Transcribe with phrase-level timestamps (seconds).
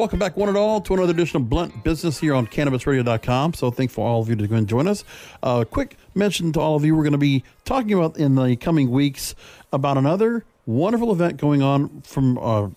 [0.00, 3.52] Welcome back, one and all, to another edition of Blunt Business here on CannabisRadio.com.
[3.52, 5.04] So, thankful for all of you to go and join us.
[5.42, 8.56] Uh, quick mention to all of you: we're going to be talking about in the
[8.56, 9.34] coming weeks
[9.74, 12.70] about another wonderful event going on from uh,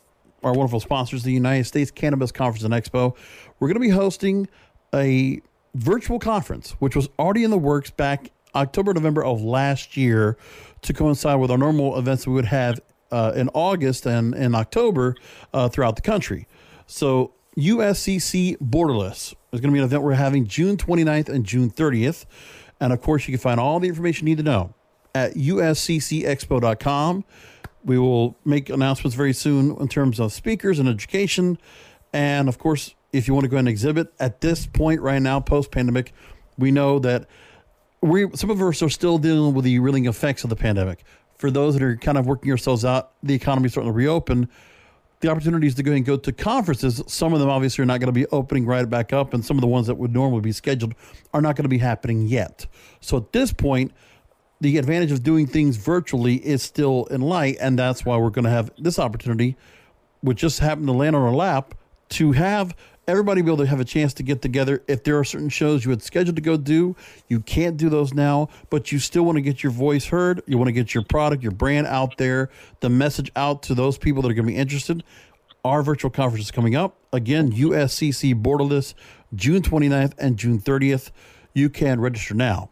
[0.44, 3.16] our wonderful sponsors, the United States Cannabis Conference and Expo.
[3.58, 4.50] We're going to be hosting
[4.94, 5.42] a
[5.76, 10.36] virtual conference, which was already in the works back October, November of last year,
[10.82, 12.82] to coincide with our normal events we would have
[13.14, 15.16] uh, in August and in October
[15.54, 16.48] uh, throughout the country.
[16.94, 21.72] So USCC Borderless is going to be an event we're having June 29th and June
[21.72, 22.26] 30th.
[22.80, 24.76] And of course, you can find all the information you need to know
[25.16, 27.26] at usccexpo.com.
[27.84, 31.58] We will make announcements very soon in terms of speakers and education.
[32.14, 35.40] And of course, if you want to go and exhibit at this point right now,
[35.40, 36.14] post pandemic,
[36.60, 37.28] we know that
[38.02, 41.04] we some of us are still dealing with the reeling effects of the pandemic.
[41.38, 44.48] For those that are kind of working yourselves out, the economy is starting to reopen
[45.24, 47.02] the opportunities to go and go to conferences.
[47.08, 49.58] Some of them obviously are not going to be opening right back up, and some
[49.58, 50.94] of the ones that would normally be scheduled
[51.34, 52.68] are not going to be happening yet.
[53.00, 53.92] So at this point,
[54.62, 58.46] the advantage of doing things virtually is still in light, and that's why we're going
[58.46, 59.58] to have this opportunity,
[60.22, 61.74] which just happened to land on our lap,
[62.10, 62.76] to have
[63.08, 64.82] everybody be able to have a chance to get together.
[64.88, 66.96] If there are certain shows you had scheduled to go do,
[67.28, 70.42] you can't do those now, but you still want to get your voice heard.
[70.48, 72.50] You want to get your product, your brand out there,
[72.80, 75.04] the message out to those people that are going to be interested.
[75.66, 76.98] Our virtual conference is coming up.
[77.14, 78.94] Again, USCC Borderless,
[79.34, 81.12] June 29th and June 30th.
[81.54, 82.70] You can register now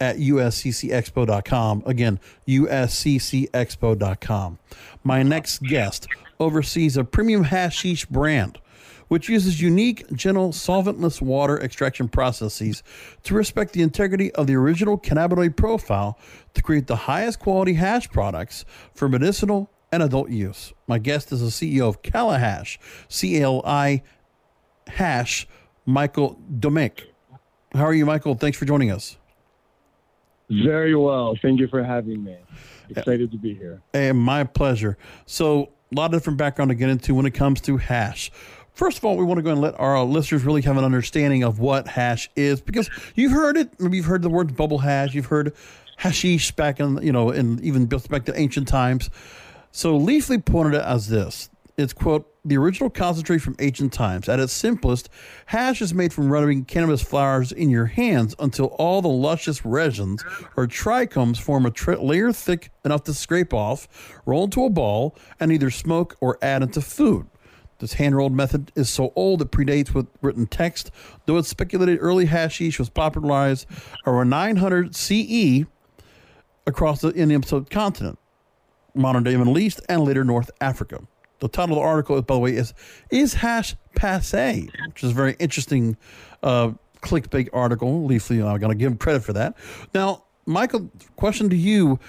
[0.00, 1.82] at usccexpo.com.
[1.86, 4.58] Again, usccexpo.com.
[5.02, 6.06] My next guest
[6.38, 8.60] oversees a premium hashish brand
[9.08, 12.82] which uses unique, gentle, solventless water extraction processes
[13.24, 16.18] to respect the integrity of the original cannabinoid profile
[16.54, 18.64] to create the highest quality hash products
[18.94, 20.72] for medicinal and adult use.
[20.86, 24.02] My guest is the CEO of Calihash, C L I
[24.86, 25.46] Hash,
[25.86, 27.04] Michael Domek.
[27.72, 28.34] How are you, Michael?
[28.34, 29.16] Thanks for joining us.
[30.50, 31.36] Very well.
[31.40, 32.36] Thank you for having me.
[32.88, 33.82] Excited to be here.
[33.92, 34.96] And my pleasure.
[35.26, 38.30] So, a lot of different background to get into when it comes to hash.
[38.78, 40.84] First of all, we want to go and let our uh, listeners really have an
[40.84, 43.68] understanding of what hash is because you've heard it.
[43.80, 45.14] Maybe you've heard the word bubble hash.
[45.14, 45.52] You've heard
[45.96, 49.10] hashish back in, you know, in even back to ancient times.
[49.72, 51.50] So Leafly pointed it as this.
[51.76, 54.28] It's, quote, the original concentrate from ancient times.
[54.28, 55.08] At its simplest,
[55.46, 60.24] hash is made from rubbing cannabis flowers in your hands until all the luscious resins
[60.56, 63.88] or trichomes form a tri- layer thick enough to scrape off,
[64.24, 67.26] roll into a ball, and either smoke or add into food.
[67.78, 70.90] This hand rolled method is so old it predates with written text,
[71.26, 73.66] though it's speculated early hashish was popularized
[74.06, 75.64] around 900 CE
[76.66, 78.18] across the Indian subcontinent,
[78.94, 81.02] modern day Middle East, and later North Africa.
[81.40, 82.74] the title of the article, by the way, is
[83.10, 85.96] "Is Hash Passe?" which is a very interesting
[86.42, 88.06] uh, clickbait article.
[88.08, 89.56] Leafly, I'm going to give him credit for that.
[89.94, 92.00] Now, Michael, question to you: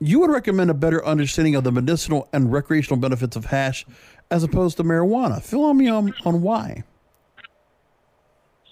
[0.00, 3.86] You would recommend a better understanding of the medicinal and recreational benefits of hash
[4.32, 5.42] as opposed to marijuana.
[5.42, 6.82] Fill on me on on why.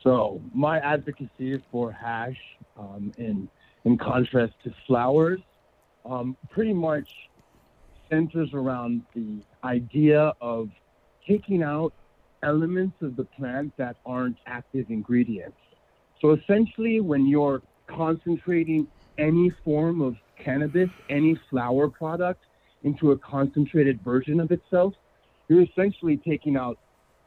[0.03, 2.41] So my advocacy for hash,
[2.79, 3.49] um, in
[3.85, 5.41] in contrast to flowers,
[6.07, 7.09] um, pretty much
[8.09, 10.71] centers around the idea of
[11.29, 11.93] taking out
[12.43, 15.59] elements of the plant that aren't active ingredients.
[16.23, 22.45] So essentially, when you're concentrating any form of cannabis, any flower product,
[22.83, 24.95] into a concentrated version of itself,
[25.51, 26.79] you're essentially taking out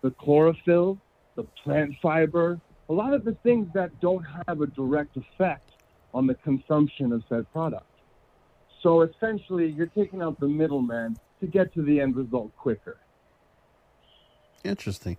[0.02, 0.98] the chlorophyll,
[1.36, 5.70] the plant fiber, a lot of the things that don't have a direct effect
[6.14, 7.86] on the consumption of said product.
[8.82, 12.98] So essentially, you're taking out the middleman to get to the end result quicker.
[14.64, 15.18] Interesting.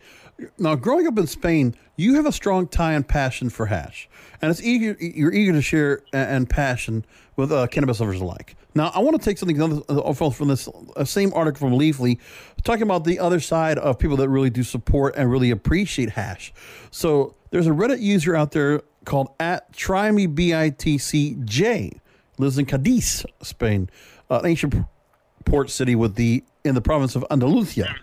[0.58, 4.08] Now, growing up in Spain, you have a strong tie and passion for hash,
[4.40, 4.96] and it's eager.
[4.98, 7.04] You're eager to share and passion
[7.36, 8.56] with uh, cannabis lovers alike.
[8.74, 12.18] Now, I want to take something uh, from this uh, same article from Leafly,
[12.62, 16.52] talking about the other side of people that really do support and really appreciate hash.
[16.90, 22.00] So, there's a Reddit user out there called at try me bitcj
[22.38, 23.90] lives in Cadiz, Spain,
[24.30, 24.74] uh, an ancient
[25.44, 27.94] port city with the in the province of Andalusia.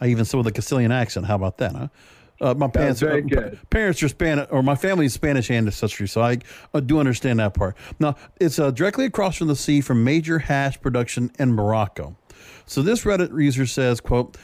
[0.00, 1.26] I even said with a Castilian accent.
[1.26, 1.88] How about that, huh?
[2.38, 3.18] Uh, my parents, uh,
[3.70, 6.38] parents are Spanish, or my family is Spanish ancestry, so I,
[6.74, 7.76] I do understand that part.
[7.98, 12.14] Now, it's uh, directly across from the sea from major hash production in Morocco.
[12.66, 14.36] So this Reddit user says, "quote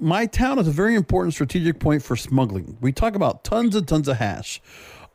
[0.00, 2.76] My town is a very important strategic point for smuggling.
[2.80, 4.60] We talk about tons and tons of hash."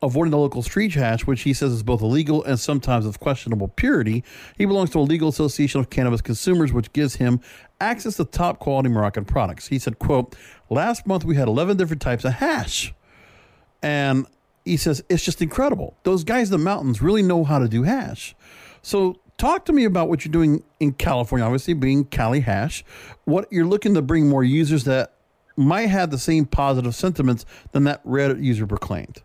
[0.01, 3.68] Avoiding the local street hash, which he says is both illegal and sometimes of questionable
[3.68, 4.24] purity.
[4.57, 7.39] He belongs to a legal association of cannabis consumers, which gives him
[7.80, 9.68] access to top quality Moroccan products.
[9.68, 10.36] He said, quote,
[10.69, 12.94] last month we had 11 different types of hash.
[13.83, 14.25] And
[14.65, 15.95] he says, it's just incredible.
[16.04, 18.36] Those guys in the mountains really know how to do hash.
[18.81, 22.83] So talk to me about what you're doing in California, obviously being Cali Hash,
[23.25, 25.13] what you're looking to bring more users that
[25.56, 29.21] might have the same positive sentiments than that Reddit user proclaimed.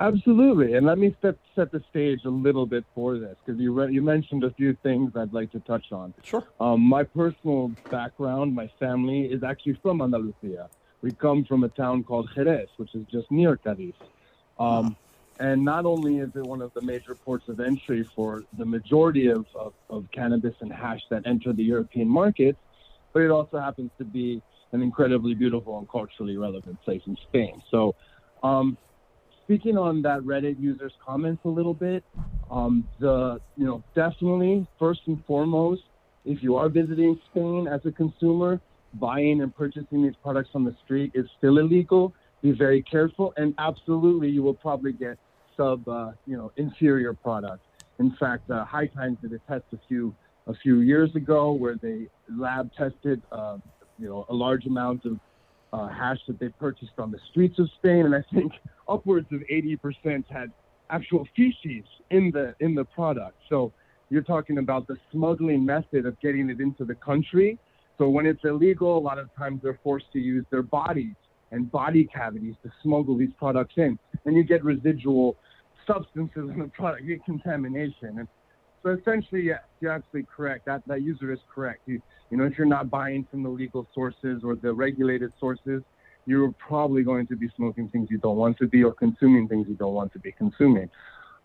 [0.00, 3.72] Absolutely, and let me set set the stage a little bit for this because you
[3.72, 6.14] re- you mentioned a few things I'd like to touch on.
[6.22, 6.44] Sure.
[6.58, 10.70] Um, my personal background, my family is actually from Andalusia.
[11.02, 13.94] We come from a town called Jerez, which is just near Cadiz.
[14.58, 14.96] Um,
[15.40, 19.26] and not only is it one of the major ports of entry for the majority
[19.26, 22.58] of, of, of cannabis and hash that enter the European markets,
[23.12, 24.40] but it also happens to be
[24.72, 27.60] an incredibly beautiful and culturally relevant place in Spain.
[27.70, 27.94] So
[28.42, 28.78] um,
[29.52, 32.02] speaking on that Reddit user's comments a little bit,
[32.50, 35.82] um, the you know definitely first and foremost,
[36.24, 38.58] if you are visiting Spain as a consumer,
[38.94, 42.14] buying and purchasing these products on the street is still illegal.
[42.40, 45.18] Be very careful, and absolutely, you will probably get
[45.54, 47.66] sub uh, you know inferior products.
[47.98, 50.14] In fact, uh, High Times did a test a few
[50.46, 53.58] a few years ago where they lab tested uh,
[53.98, 55.20] you know a large amount of
[55.72, 58.52] uh, hash that they purchased on the streets of Spain, and I think
[58.88, 60.50] upwards of 80% had
[60.90, 63.36] actual feces in the in the product.
[63.48, 63.72] So
[64.10, 67.58] you're talking about the smuggling method of getting it into the country.
[67.96, 71.14] So when it's illegal, a lot of times they're forced to use their bodies
[71.50, 75.36] and body cavities to smuggle these products in, and you get residual
[75.86, 78.18] substances in the product, you get contamination.
[78.18, 78.28] And
[78.82, 80.66] so essentially, yeah, you're absolutely correct.
[80.66, 81.82] That that user is correct.
[81.86, 82.02] You
[82.32, 85.82] you know, if you're not buying from the legal sources or the regulated sources,
[86.24, 89.68] you're probably going to be smoking things you don't want to be or consuming things
[89.68, 90.88] you don't want to be consuming.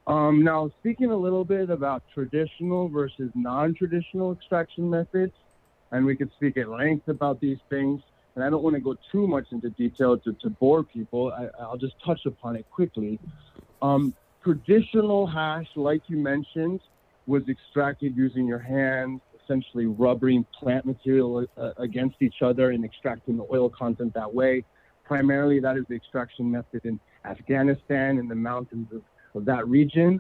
[0.08, 5.34] Um, now, speaking a little bit about traditional versus non-traditional extraction methods,
[5.92, 8.02] and we could speak at length about these things.
[8.36, 11.34] And I don't want to go too much into detail to, to bore people.
[11.34, 13.20] I, will just touch upon it quickly.
[13.82, 16.80] Um, traditional hash, like you mentioned,
[17.26, 23.38] was extracted using your hands, essentially rubbering plant material uh, against each other and extracting
[23.38, 24.64] the oil content that way.
[25.06, 29.02] Primarily, that is the extraction method in Afghanistan and the mountains of,
[29.36, 30.20] of that region.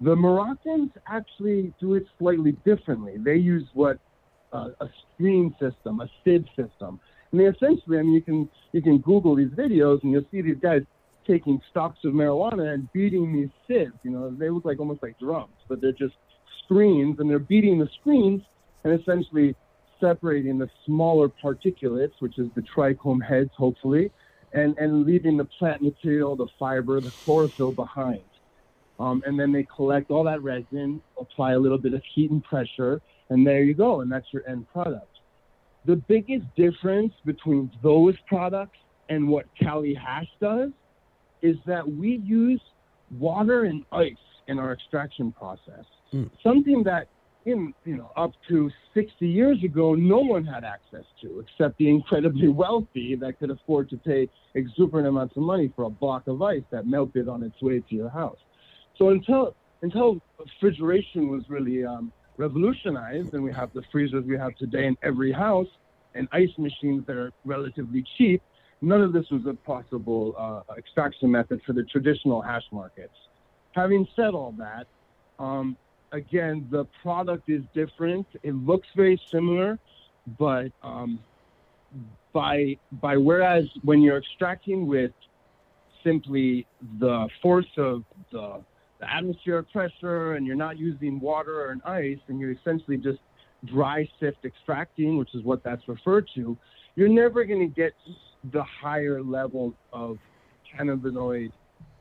[0.00, 3.16] The Moroccans actually do it slightly differently.
[3.18, 3.98] They use what
[4.52, 8.82] uh, a stream system, a sieve system, and they essentially, I mean, you can you
[8.82, 10.82] can Google these videos and you'll see these guys
[11.26, 13.96] taking stalks of marijuana and beating these sieves.
[14.02, 16.14] You know, they look like almost like drums, but they're just
[16.64, 18.42] screens, and they're beating the screens
[18.86, 19.54] and essentially
[20.00, 24.12] separating the smaller particulates, which is the trichome heads, hopefully,
[24.52, 28.22] and, and leaving the plant material, the fiber, the chlorophyll behind.
[29.00, 32.42] Um, and then they collect all that resin, apply a little bit of heat and
[32.44, 35.18] pressure, and there you go, and that's your end product.
[35.84, 38.78] The biggest difference between those products
[39.08, 40.70] and what Cali Hash does
[41.42, 42.60] is that we use
[43.18, 44.12] water and ice
[44.46, 45.84] in our extraction process.
[46.12, 46.30] Mm.
[46.42, 47.08] Something that
[47.46, 51.88] in you know up to 60 years ago no one had access to except the
[51.88, 56.42] incredibly wealthy that could afford to pay exuberant amounts of money for a block of
[56.42, 58.38] ice that melted on its way to your house.
[58.98, 64.54] So until until refrigeration was really um, revolutionized and we have the freezers we have
[64.56, 65.68] today in every house
[66.14, 68.42] and ice machines that are relatively cheap
[68.82, 73.14] none of this was a possible uh, extraction method for the traditional hash markets.
[73.72, 74.86] Having said all that
[75.38, 75.76] um,
[76.12, 78.26] again, the product is different.
[78.42, 79.78] It looks very similar,
[80.38, 81.20] but um,
[82.32, 85.12] by by whereas when you're extracting with
[86.04, 86.66] simply
[87.00, 88.62] the force of the,
[89.00, 93.18] the atmospheric pressure and you're not using water or ice and you're essentially just
[93.64, 96.56] dry sift extracting, which is what that's referred to,
[96.94, 97.92] you're never going to get
[98.52, 100.18] the higher level of
[100.72, 101.50] cannabinoid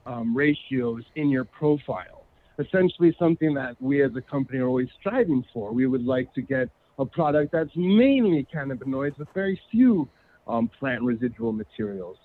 [0.05, 2.25] um, ratios in your profile
[2.59, 5.71] essentially something that we as a company are always striving for.
[5.71, 10.07] We would like to get a product that's mainly cannabinoids with very few
[10.47, 12.17] um, plant residual materials.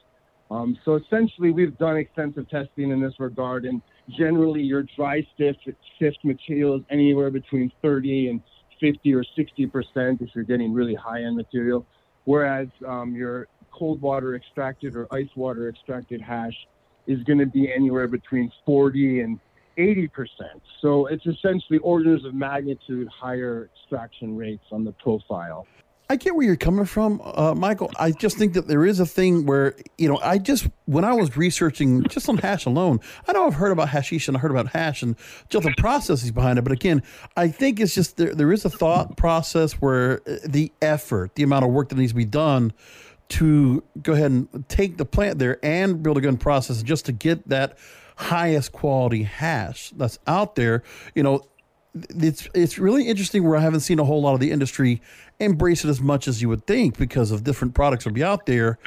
[0.51, 3.81] Um, so essentially, we've done extensive testing in this regard, and
[4.19, 5.69] generally, your dry sift,
[5.99, 8.43] sift material is anywhere between 30 and
[8.81, 11.87] 50 or 60 percent if you're getting really high-end material,
[12.25, 16.57] whereas um, your cold water extracted or ice water extracted hash
[17.07, 19.41] is going to be anywhere between 40 and
[19.79, 20.11] 80%.
[20.81, 25.67] So it's essentially orders of magnitude higher extraction rates on the profile.
[26.11, 27.89] I get where you're coming from, uh, Michael.
[27.97, 31.13] I just think that there is a thing where, you know, I just, when I
[31.13, 32.99] was researching just on hash alone,
[33.29, 35.15] I know I've heard about hashish and I heard about hash and
[35.51, 36.63] just the processes behind it.
[36.63, 37.05] But again,
[37.37, 41.45] I think it's just there, there is a thought process where uh, the effort, the
[41.45, 42.73] amount of work that needs to be done
[43.29, 47.13] to go ahead and take the plant there and build a good process just to
[47.13, 47.79] get that
[48.21, 50.83] highest quality hash that's out there.
[51.15, 51.43] You know,
[51.95, 55.01] it's it's really interesting where I haven't seen a whole lot of the industry
[55.41, 58.47] embrace it as much as you would think because of different products will be out
[58.47, 58.79] there.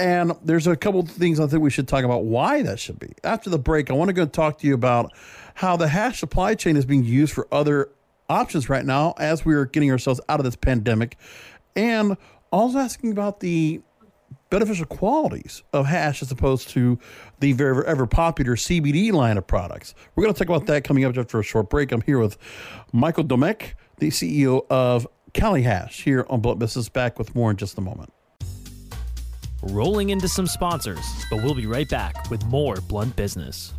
[0.00, 3.12] And there's a couple things I think we should talk about why that should be.
[3.22, 5.12] After the break, I want to go talk to you about
[5.54, 7.90] how the hash supply chain is being used for other
[8.28, 11.16] options right now as we are getting ourselves out of this pandemic.
[11.76, 12.16] And
[12.50, 13.82] also asking about the
[14.54, 16.96] beneficial qualities of hash as opposed to
[17.40, 19.96] the very ever popular CBD line of products.
[20.14, 21.90] We're going to talk about that coming up after a short break.
[21.90, 22.38] I'm here with
[22.92, 26.88] Michael Domek, the CEO of Cali Hash, here on Blunt Business.
[26.88, 28.12] Back with more in just a moment.
[29.60, 33.74] Rolling into some sponsors, but we'll be right back with more Blunt Business.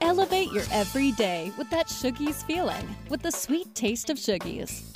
[0.00, 4.95] Elevate your everyday with that Shoogies feeling, with the sweet taste of Shoogies.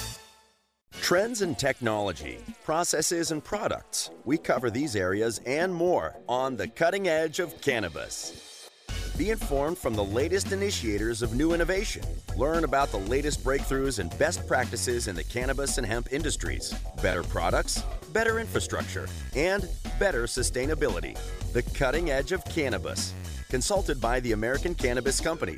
[1.01, 4.11] Trends in technology, processes, and products.
[4.23, 8.69] We cover these areas and more on the cutting edge of cannabis.
[9.17, 12.03] Be informed from the latest initiators of new innovation.
[12.37, 16.73] Learn about the latest breakthroughs and best practices in the cannabis and hemp industries.
[17.01, 17.83] Better products,
[18.13, 19.67] better infrastructure, and
[19.99, 21.17] better sustainability.
[21.51, 23.13] The cutting edge of cannabis.
[23.49, 25.57] Consulted by the American Cannabis Company.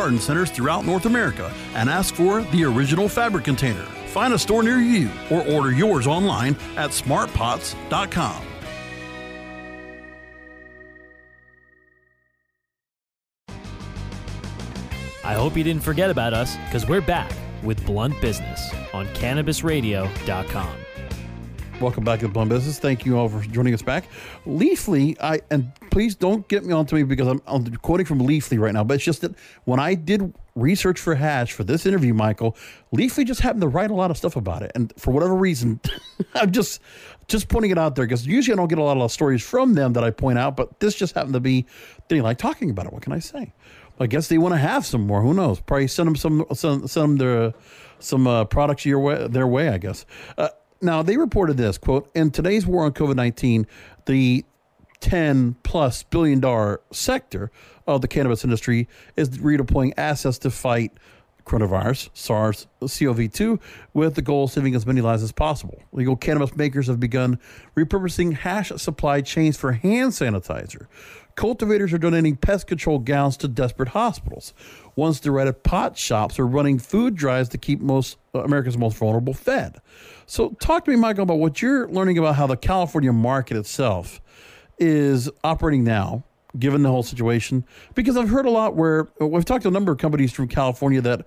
[0.00, 3.84] garden centers throughout North America and ask for the original fabric container.
[4.06, 8.42] Find a store near you or order yours online at smartpots.com.
[15.22, 17.30] I hope you didn't forget about us, because we're back
[17.62, 20.76] with Blunt Business on CannabisRadio.com.
[21.80, 22.78] Welcome back to the Blunt Business.
[22.78, 24.04] Thank you all for joining us back.
[24.46, 28.58] Leafly, I and please don't get me onto me because I'm, I'm quoting from Leafly
[28.58, 29.34] right now, but it's just that
[29.64, 32.54] when I did research for Hash for this interview, Michael,
[32.94, 35.80] Leafly just happened to write a lot of stuff about it, and for whatever reason,
[36.34, 36.82] I'm just
[37.28, 39.72] just pointing it out there because usually I don't get a lot of stories from
[39.72, 41.64] them that I point out, but this just happened to be
[42.08, 42.92] they like talking about it.
[42.92, 43.54] What can I say?
[43.98, 45.22] I guess they want to have some more.
[45.22, 45.60] Who knows?
[45.60, 47.54] Probably send them some send, send them their
[48.00, 49.70] some uh, products your way, their way.
[49.70, 50.04] I guess.
[50.36, 50.48] Uh,
[50.80, 53.66] now, they reported this quote In today's war on COVID 19,
[54.06, 54.44] the
[55.00, 57.50] 10 plus billion dollar sector
[57.86, 60.92] of the cannabis industry is redeploying assets to fight
[61.44, 63.58] coronavirus, SARS CoV 2,
[63.92, 65.82] with the goal of saving as many lives as possible.
[65.92, 67.38] Legal cannabis makers have begun
[67.76, 70.86] repurposing hash supply chains for hand sanitizer.
[71.34, 74.52] Cultivators are donating pest control gowns to desperate hospitals.
[74.94, 79.34] Once directed pot shops are running food drives to keep most uh, America's most vulnerable
[79.34, 79.80] fed.
[80.30, 84.20] So, talk to me, Michael, about what you're learning about how the California market itself
[84.78, 86.22] is operating now,
[86.56, 87.64] given the whole situation.
[87.96, 91.00] Because I've heard a lot where we've talked to a number of companies from California
[91.00, 91.26] that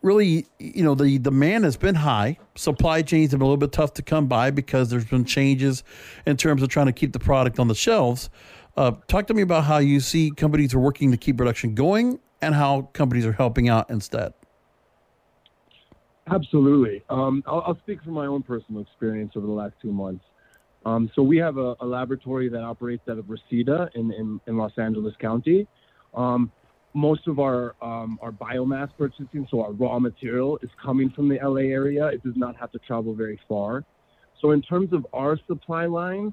[0.00, 2.38] really, you know, the demand has been high.
[2.54, 5.84] Supply chains have been a little bit tough to come by because there's been changes
[6.24, 8.30] in terms of trying to keep the product on the shelves.
[8.78, 12.18] Uh, talk to me about how you see companies are working to keep production going
[12.40, 14.32] and how companies are helping out instead.
[16.30, 17.02] Absolutely.
[17.10, 20.24] Um, I'll, I'll, speak from my own personal experience over the last two months.
[20.86, 24.56] Um, so we have a, a, laboratory that operates out of Reseda in, in, in
[24.56, 25.66] Los Angeles County.
[26.14, 26.50] Um,
[26.94, 31.38] most of our um, our biomass purchasing, so our raw material, is coming from the
[31.42, 32.06] LA area.
[32.08, 33.84] It does not have to travel very far.
[34.40, 36.32] So in terms of our supply lines,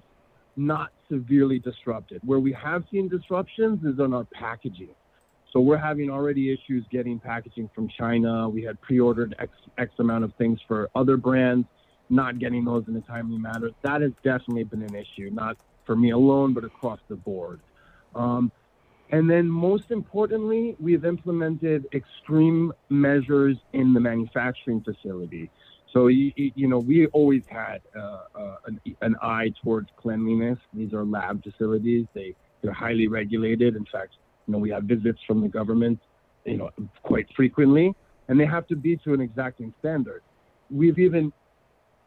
[0.57, 2.21] not severely disrupted.
[2.25, 4.89] Where we have seen disruptions is on our packaging.
[5.51, 8.47] So we're having already issues getting packaging from China.
[8.47, 11.67] We had pre-ordered X, X amount of things for other brands,
[12.09, 13.71] not getting those in a timely manner.
[13.83, 17.61] That has definitely been an issue, not for me alone, but across the board.
[18.15, 18.51] Um,
[19.11, 25.49] and then most importantly, we've implemented extreme measures in the manufacturing facility.
[25.91, 30.59] So, you, you know, we always had uh, uh, an, an eye towards cleanliness.
[30.75, 32.05] These are lab facilities.
[32.13, 33.75] They, they're highly regulated.
[33.75, 34.13] In fact,
[34.49, 35.99] you know, we have visits from the government,
[36.43, 36.71] you know,
[37.03, 37.93] quite frequently,
[38.27, 40.23] and they have to be to an exacting standard.
[40.71, 41.31] We've even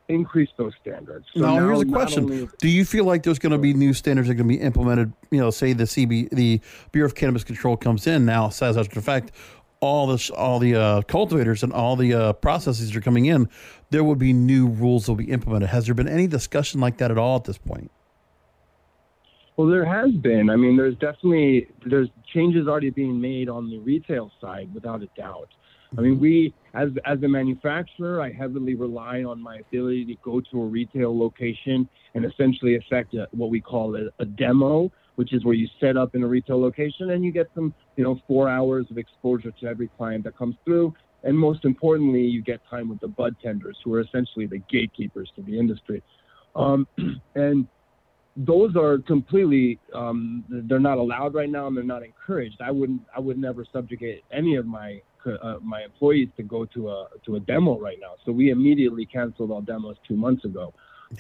[0.09, 1.25] increased those standards.
[1.33, 3.95] So now, now here's a question: Do you feel like there's going to be new
[3.95, 5.13] standards that are going to be implemented?
[5.31, 8.97] You know, say the CB, the Bureau of Cannabis Control comes in now, says after
[8.97, 9.31] the fact,
[9.79, 13.49] all this, all the uh, cultivators and all the uh, processes are coming in,
[13.91, 15.69] there would be new rules that will be implemented.
[15.69, 17.93] Has there been any discussion like that at all at this point?
[19.63, 20.51] Well, there has been.
[20.51, 25.09] I mean, there's definitely there's changes already being made on the retail side, without a
[25.17, 25.51] doubt.
[25.97, 30.41] I mean, we as as a manufacturer, I heavily rely on my ability to go
[30.41, 35.33] to a retail location and essentially effect a, what we call a, a demo, which
[35.33, 38.19] is where you set up in a retail location and you get some, you know,
[38.27, 40.93] four hours of exposure to every client that comes through.
[41.23, 45.31] And most importantly, you get time with the bud tenders, who are essentially the gatekeepers
[45.37, 46.03] to the industry.
[46.57, 46.89] Um,
[47.37, 47.69] and
[48.37, 52.61] those are completely um, they're not allowed right now and they're not encouraged.
[52.61, 56.91] I wouldn't I would never subjugate any of my uh, my employees to go to
[56.91, 58.15] a to a demo right now.
[58.25, 60.73] So we immediately canceled all demos two months ago.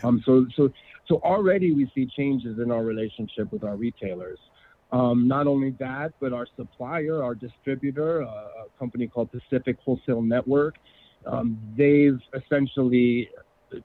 [0.02, 0.70] Um, so so
[1.06, 4.38] so already we see changes in our relationship with our retailers.
[4.90, 10.20] Um, not only that, but our supplier, our distributor, uh, a company called Pacific Wholesale
[10.20, 10.76] Network,
[11.24, 13.30] um, they've essentially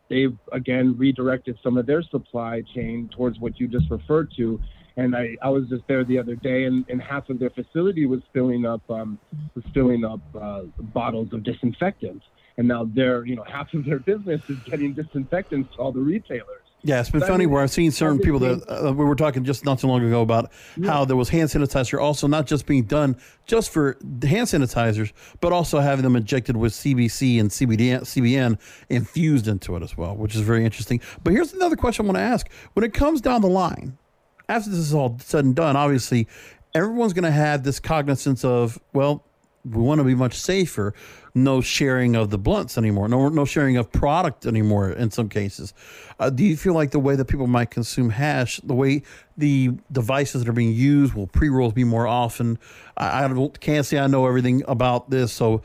[0.09, 4.59] they've again redirected some of their supply chain towards what you just referred to.
[4.97, 8.07] And I, I was just there the other day, and, and half of their facility
[8.07, 9.19] was filling up um,
[9.55, 12.25] was filling up uh, bottles of disinfectants.
[12.57, 15.99] And now they're, you know, half of their business is getting disinfectants to all the
[15.99, 16.56] retailers.
[16.83, 19.65] Yeah, it's been funny where I've seen certain people that uh, we were talking just
[19.65, 20.91] not too long ago about yeah.
[20.91, 25.11] how there was hand sanitizer also not just being done just for hand sanitizers,
[25.41, 28.59] but also having them injected with CBC and CBD, CBN
[28.89, 31.01] infused into it as well, which is very interesting.
[31.23, 33.97] But here's another question I want to ask: When it comes down the line,
[34.47, 36.27] after this is all said and done, obviously
[36.75, 39.25] everyone's going to have this cognizance of well,
[39.69, 40.93] we want to be much safer.
[41.35, 43.07] No sharing of the blunts anymore.
[43.07, 44.91] No, no sharing of product anymore.
[44.91, 45.73] In some cases,
[46.19, 49.03] uh, do you feel like the way that people might consume hash, the way
[49.37, 52.57] the devices that are being used, will pre rolls be more often?
[52.95, 55.61] I, I can't say I know everything about this, so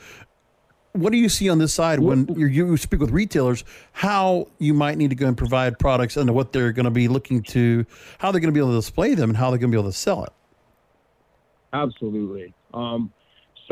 [0.93, 4.99] what do you see on this side when you speak with retailers how you might
[4.99, 7.87] need to go and provide products and what they're going to be looking to
[8.19, 9.81] how they're going to be able to display them and how they're going to be
[9.81, 10.33] able to sell it
[11.73, 13.11] absolutely um,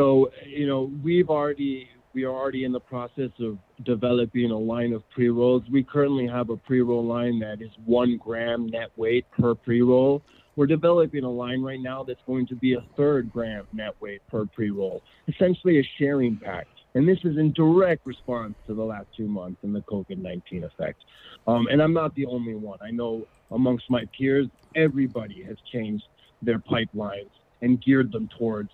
[0.00, 4.94] so, you know, we've already we are already in the process of developing a line
[4.94, 5.62] of pre rolls.
[5.70, 9.82] We currently have a pre roll line that is one gram net weight per pre
[9.82, 10.22] roll.
[10.56, 14.22] We're developing a line right now that's going to be a third gram net weight
[14.30, 16.66] per pre roll, essentially a sharing pack.
[16.94, 20.64] And this is in direct response to the last two months and the COVID 19
[20.64, 21.04] effect.
[21.46, 22.78] Um, and I'm not the only one.
[22.80, 26.04] I know amongst my peers, everybody has changed
[26.40, 28.70] their pipelines and geared them towards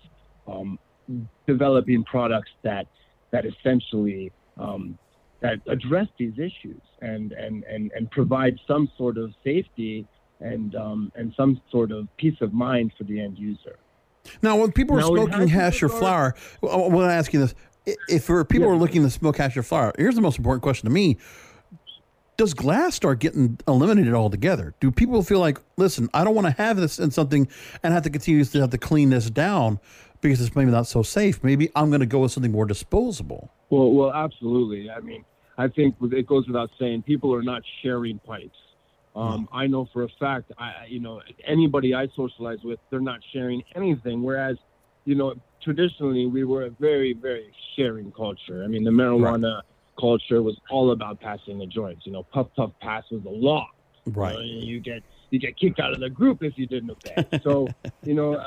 [0.47, 0.79] um,
[1.45, 2.87] developing products that
[3.31, 4.97] that essentially um,
[5.41, 10.07] that address these issues and, and, and, and provide some sort of safety
[10.39, 13.77] and um, and some sort of peace of mind for the end user.
[14.41, 17.39] Now, when people are Now, it smoking hash or flour, I want to ask you
[17.39, 17.55] this:
[18.07, 18.73] if for people Yeah.
[18.73, 21.17] are looking to smoke hash or flour, here's the most important question to me:
[22.37, 24.75] Does glass start getting eliminated altogether?
[24.79, 27.47] Do people feel like, listen, I don't want to have this in something
[27.81, 29.79] and have to continue to have to clean this down
[30.21, 31.43] because it's maybe not so safe?
[31.43, 33.51] Maybe I'm going to go with something more disposable.
[33.69, 34.89] Well, well, absolutely.
[34.89, 35.23] I mean,
[35.57, 38.57] I think it goes without saying, people are not sharing pipes.
[39.15, 43.19] Um, I know for a fact, I, you know, anybody I socialize with, they're not
[43.33, 44.21] sharing anything.
[44.21, 44.57] Whereas,
[45.05, 48.63] you know, traditionally we were a very, very sharing culture.
[48.63, 49.61] I mean, the marijuana
[49.99, 52.05] culture was all about passing the joints.
[52.05, 53.67] You know, puff puff pass was the law.
[54.05, 54.37] Right.
[54.37, 57.39] You, know, you get you get kicked out of the group if you didn't obey.
[57.43, 57.67] So,
[58.03, 58.39] you know,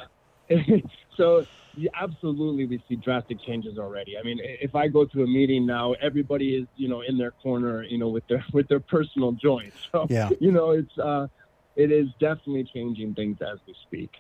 [1.17, 4.19] so yeah, absolutely we see drastic changes already.
[4.19, 7.31] I mean, if I go to a meeting now, everybody is you know in their
[7.31, 9.77] corner, you know, with their with their personal joints.
[9.93, 10.31] So, Yeah.
[10.41, 11.29] you know, it's uh,
[11.77, 14.11] it is definitely changing things as we speak.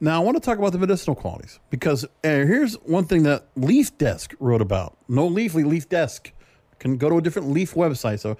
[0.00, 3.46] Now, I want to talk about the medicinal qualities because uh, here's one thing that
[3.54, 4.96] Leaf Desk wrote about.
[5.08, 6.32] No Leafly, Leaf Desk.
[6.80, 8.18] Can go to a different Leaf website.
[8.18, 8.36] So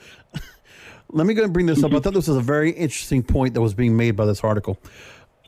[1.12, 1.92] let me go and bring this up.
[1.92, 4.78] I thought this was a very interesting point that was being made by this article.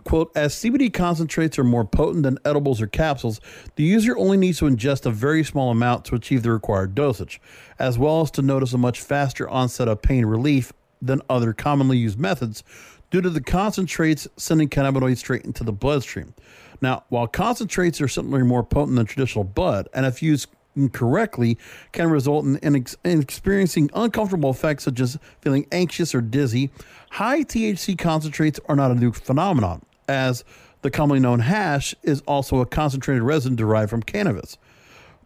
[0.05, 3.41] Quote, as CBD concentrates are more potent than edibles or capsules,
[3.77, 7.41] the user only needs to ingest a very small amount to achieve the required dosage,
[7.79, 11.97] as well as to notice a much faster onset of pain relief than other commonly
[11.97, 12.63] used methods
[13.11, 16.35] due to the concentrates sending cannabinoids straight into the bloodstream.
[16.81, 21.57] Now, while concentrates are certainly more potent than traditional bud, and if used incorrectly,
[21.93, 26.71] can result in, in, in experiencing uncomfortable effects such as feeling anxious or dizzy,
[27.13, 30.45] high THC concentrates are not a new phenomenon, as
[30.83, 34.59] the commonly known hash is also a concentrated resin derived from cannabis.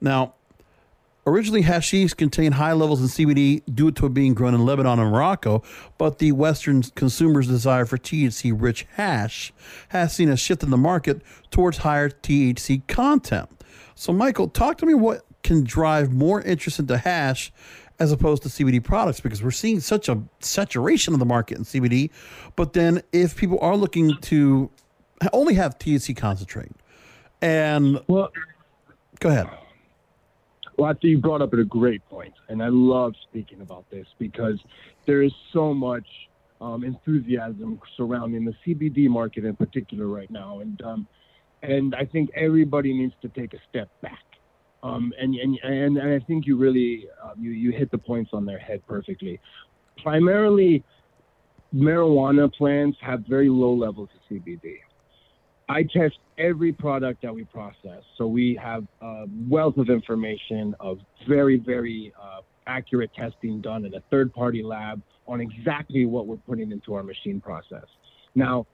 [0.01, 0.35] Now,
[1.29, 5.11] Originally, hashish contained high levels of CBD due to it being grown in Lebanon and
[5.11, 5.63] Morocco,
[5.99, 9.53] but the Western consumers' desire for THC rich hash
[9.89, 13.51] has seen a shift in the market towards higher THC content.
[13.95, 17.53] So, Michael, talk to me what can drive more interest into hash
[18.01, 21.65] as opposed to CBD products because we're seeing such a saturation of the market in
[21.65, 22.11] CBD.
[22.57, 24.71] But then, if people are looking to
[25.33, 26.73] only have THC concentrate,
[27.43, 28.31] and Well,
[29.21, 29.49] go ahead.
[30.77, 33.91] Well, I think you brought up at a great point, and I love speaking about
[33.91, 34.61] this because
[35.07, 36.07] there is so much
[36.61, 41.09] um, enthusiasm surrounding the CBD market in particular right now, and um,
[41.63, 44.23] and I think everybody needs to take a step back.
[44.83, 48.31] Um, and, and and and I think you really uh, you you hit the points
[48.33, 49.41] on their head perfectly.
[50.03, 50.85] Primarily,
[51.75, 54.77] marijuana plants have very low levels of CBD.
[55.69, 58.03] I test every product that we process.
[58.17, 63.95] So we have a wealth of information of very, very uh, accurate testing done in
[63.95, 67.85] a third party lab on exactly what we're putting into our machine process.
[68.35, 68.67] Now,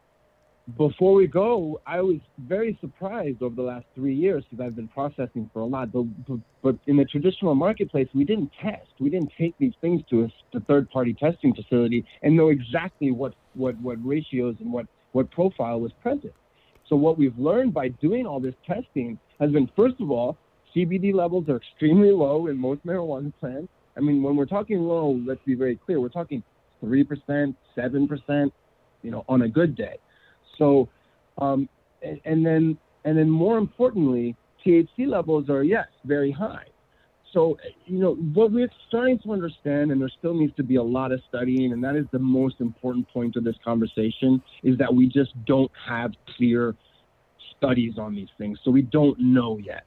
[0.78, 4.88] before we go, I was very surprised over the last three years because I've been
[4.88, 5.92] processing for a lot.
[5.92, 8.88] But, but, but in the traditional marketplace, we didn't test.
[8.98, 10.24] We didn't take these things to
[10.54, 15.30] a, third party testing facility and know exactly what, what, what ratios and what, what
[15.30, 16.32] profile was present.
[16.88, 20.38] So what we've learned by doing all this testing has been, first of all,
[20.74, 23.68] CBD levels are extremely low in most marijuana plants.
[23.96, 26.00] I mean, when we're talking low, let's be very clear.
[26.00, 26.42] We're talking
[26.80, 28.52] three percent, seven percent,
[29.02, 29.98] you know, on a good day.
[30.58, 30.88] So,
[31.38, 31.68] um,
[32.24, 36.66] and, then and then more importantly, THC levels are yes very high.
[37.32, 40.82] So, you know, what we're starting to understand, and there still needs to be a
[40.82, 44.94] lot of studying, and that is the most important point of this conversation, is that
[44.94, 46.76] we just don't have clear
[47.56, 48.58] studies on these things.
[48.64, 49.84] So we don't know yet.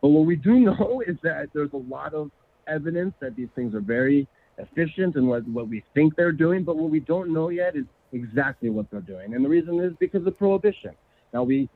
[0.00, 2.30] But what we do know is that there's a lot of
[2.66, 4.26] evidence that these things are very
[4.58, 7.84] efficient and what, what we think they're doing, but what we don't know yet is
[8.12, 9.34] exactly what they're doing.
[9.34, 10.92] And the reason is because of prohibition.
[11.32, 11.68] Now we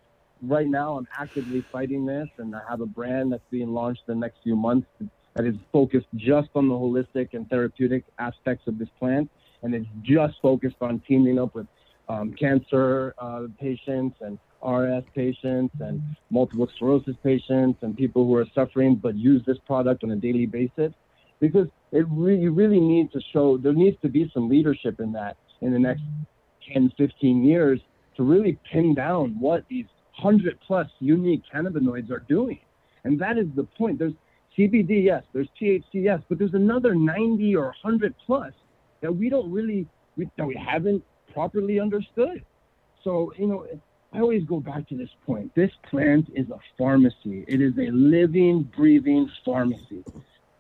[0.43, 4.15] right now I'm actively fighting this and I have a brand that's being launched in
[4.15, 4.87] the next few months
[5.35, 9.31] that is focused just on the holistic and therapeutic aspects of this plant
[9.63, 11.67] and it's just focused on teaming up with
[12.09, 18.47] um, cancer uh, patients and RS patients and multiple sclerosis patients and people who are
[18.55, 20.93] suffering but use this product on a daily basis
[21.41, 25.13] because it really, you really need to show there needs to be some leadership in
[25.13, 26.03] that in the next
[26.73, 27.81] 10, 15 years
[28.17, 29.87] to really pin down what these
[30.21, 32.61] 100 plus unique cannabinoids are doing.
[33.05, 33.99] And that is the point.
[33.99, 34.13] There's
[34.57, 38.53] CBD, yes, there's THC, yes, but there's another 90 or 100 plus
[39.01, 42.45] that we don't really, we, that we haven't properly understood.
[43.03, 43.67] So, you know,
[44.13, 45.55] I always go back to this point.
[45.55, 47.45] This plant is a pharmacy.
[47.47, 50.05] It is a living, breathing pharmacy.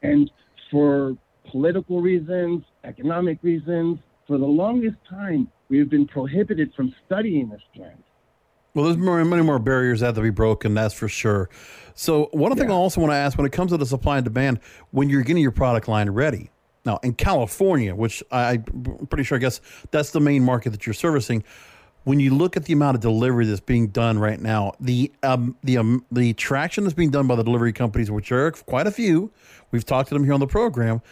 [0.02, 0.30] And
[0.70, 1.16] for
[1.50, 3.98] political reasons, economic reasons,
[4.30, 8.04] for the longest time, we have been prohibited from studying this plant.
[8.74, 11.50] Well, there's more, many more barriers that have to be broken, that's for sure.
[11.96, 14.24] So, one thing I also want to ask when it comes to the supply and
[14.24, 14.60] demand,
[14.92, 16.48] when you're getting your product line ready,
[16.84, 20.86] now in California, which I, I'm pretty sure, I guess that's the main market that
[20.86, 21.42] you're servicing.
[22.04, 25.56] When you look at the amount of delivery that's being done right now, the um,
[25.64, 28.92] the um, the traction that's being done by the delivery companies, which are quite a
[28.92, 29.32] few,
[29.72, 31.02] we've talked to them here on the program,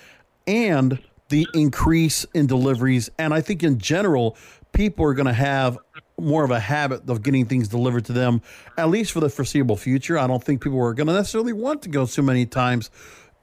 [0.46, 4.36] and the increase in deliveries, and I think in general,
[4.72, 5.78] people are going to have
[6.18, 8.42] more of a habit of getting things delivered to them,
[8.76, 10.18] at least for the foreseeable future.
[10.18, 12.90] I don't think people are going to necessarily want to go so many times.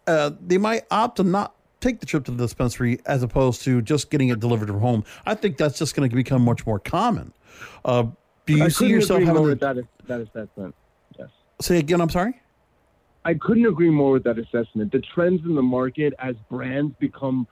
[0.08, 3.82] Uh, they might opt to not take the trip to the dispensary as opposed to
[3.82, 5.04] just getting it delivered from home.
[5.26, 7.34] I think that's just going to become much more common.
[7.84, 8.08] Uh,
[8.46, 10.76] do you I see yourself agree having more with that, that assessment?
[11.18, 11.30] Yes.
[11.62, 12.02] say again?
[12.02, 12.42] I'm sorry.
[13.24, 14.92] I couldn't agree more with that assessment.
[14.92, 17.48] The trends in the market as brands become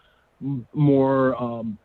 [0.74, 1.78] more, um,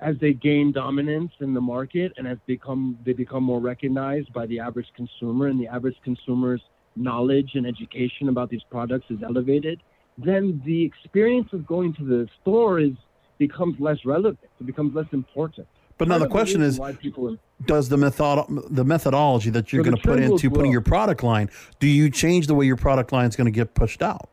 [0.00, 4.32] as they gain dominance in the market and as they become they become more recognized
[4.32, 6.62] by the average consumer, and the average consumer's
[6.96, 9.80] knowledge and education about these products is elevated,
[10.18, 12.92] then the experience of going to the store is
[13.38, 14.38] becomes less relevant.
[14.60, 15.66] It becomes less important.
[15.98, 19.90] But now the question is, why people does the method the methodology that you're So
[19.90, 22.76] going to put will into putting your product line, do you change the way your
[22.76, 24.30] product line is going to get pushed out?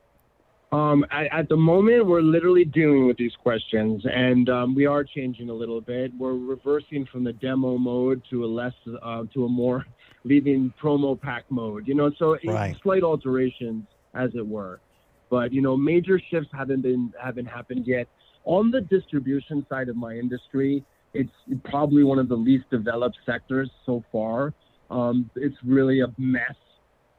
[0.71, 5.03] Um, at, at the moment, we're literally dealing with these questions, and um, we are
[5.03, 6.11] changing a little bit.
[6.17, 9.85] We're reversing from the demo mode to a less, uh, to a more
[10.25, 11.87] leaving promo pack mode.
[11.87, 12.75] You know, so it's Right.
[12.83, 14.81] slight alterations, as it were.
[15.29, 18.07] But you know, major shifts haven't been haven't happened yet.
[18.43, 21.31] On the distribution side of my industry, it's
[21.65, 24.53] probably one of the least developed sectors so far.
[24.89, 26.55] Um, it's really a mess,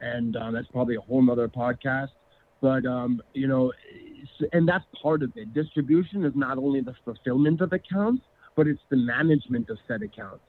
[0.01, 2.09] and um, that's probably a whole nother podcast
[2.61, 3.73] but um, you know,
[4.53, 5.53] and that's part of it.
[5.55, 8.23] Distribution is not only the fulfillment of accounts,
[8.57, 10.45] but it's the management of said accounts.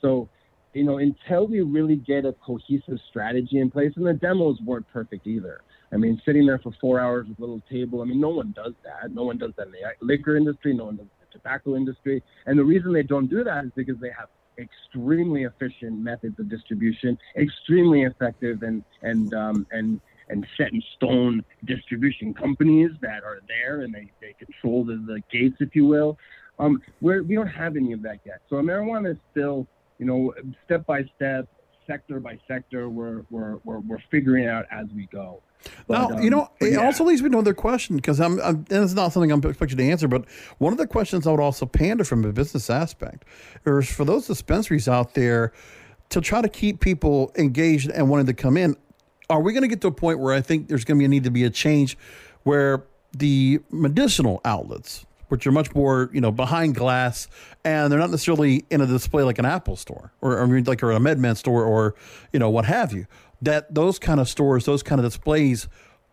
[0.00, 0.28] So,
[0.74, 4.86] you know, until we really get a cohesive strategy in place, and the demos weren't
[4.92, 5.60] perfect either.
[5.92, 8.02] I mean, sitting there for four hours with a little table.
[8.02, 9.12] I mean, no one does that.
[9.12, 10.74] No one does that in the liquor industry.
[10.74, 12.22] No one does the tobacco industry.
[12.46, 16.48] And the reason they don't do that is because they have extremely efficient methods of
[16.48, 23.40] distribution, extremely effective and and um, and and set in stone distribution companies that are
[23.48, 26.18] there and they, they control the, the gates, if you will.
[26.58, 28.40] Um, we're, we don't have any of that yet.
[28.50, 29.66] So marijuana is still,
[29.98, 31.48] you know, step by step,
[31.86, 35.40] sector by sector, we're, we're, we're, we're figuring it out as we go.
[35.88, 36.84] Now, But, you um, know, it yeah.
[36.84, 39.78] also leads me to another question because I'm, I'm, and it's not something I'm expecting
[39.78, 40.24] to answer, but
[40.58, 43.24] one of the questions I would also pander from a business aspect
[43.66, 45.52] is for those dispensaries out there
[46.10, 48.76] to try to keep people engaged and wanting to come in.
[49.30, 51.04] Are we going to get to a point where I think there's going to be
[51.04, 51.98] a need to be a change
[52.44, 57.28] where the medicinal outlets, which are much more, you know, behind glass,
[57.64, 60.92] and they're not necessarily in a display like an Apple store or, or like or
[60.92, 61.94] a MedMen store or,
[62.32, 63.06] you know, what have you,
[63.42, 65.68] that those kind of stores, those kind of displays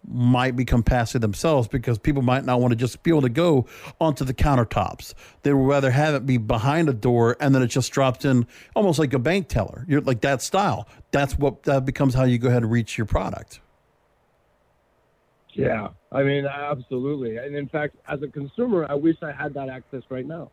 [0.08, 3.66] might become passive themselves because people might not want to just be able to go
[4.00, 5.14] onto the countertops.
[5.44, 8.48] They would rather have it be behind a door and then it just drops in
[8.76, 9.86] almost like a bank teller.
[9.88, 10.88] You're like that style.
[11.12, 13.62] That's what that becomes how you go ahead and reach your product.
[15.54, 17.38] Yeah, I mean, absolutely.
[17.38, 20.52] And in fact, as a consumer, I wish I had that access right now.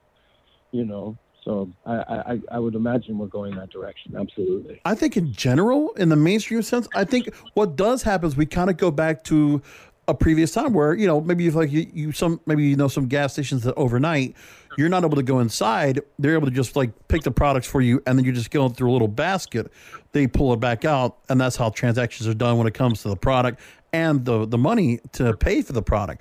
[0.70, 4.14] You know, so I, I, I would imagine we're going that direction.
[4.16, 4.80] Absolutely.
[4.84, 8.46] I think in general, in the mainstream sense, I think what does happen is we
[8.46, 9.60] kind of go back to
[10.08, 12.88] a previous time where you know maybe you've like you, you some maybe you know
[12.88, 14.34] some gas stations that overnight
[14.76, 17.80] you're not able to go inside they're able to just like pick the products for
[17.80, 19.70] you and then you're just go through a little basket
[20.10, 23.08] they pull it back out and that's how transactions are done when it comes to
[23.08, 23.60] the product
[23.92, 26.20] and the the money to pay for the product